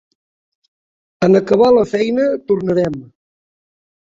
[1.27, 2.97] En acabar la feina tornarem.